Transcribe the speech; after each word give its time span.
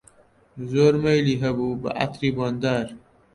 زۆر 0.71 0.93
مەیلی 1.03 1.41
هەبوو 1.43 1.79
بە 1.81 1.89
عەتری 1.99 2.31
بۆندار 2.37 2.87